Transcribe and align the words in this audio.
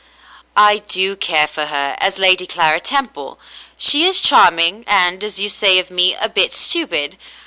"I 0.71 0.79
do 0.79 1.15
care 1.15 1.47
for 1.47 1.67
her— 1.67 1.93
as 1.99 2.17
Lady 2.17 2.47
Clara 2.47 2.79
Temple. 2.79 3.39
She 3.77 4.05
is 4.07 4.19
charming, 4.19 4.83
and, 4.87 5.23
as 5.23 5.37
you 5.39 5.47
say 5.47 5.77
of 5.77 5.91
me, 5.91 6.15
a 6.15 6.27
bit 6.27 6.55
stupid. 6.55 7.17